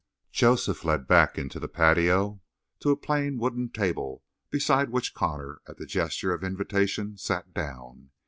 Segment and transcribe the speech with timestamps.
[0.31, 2.41] Joseph led back into the patio
[2.79, 8.09] to a plain wooden table beside which Connor, at the gesture of invitation, sat down.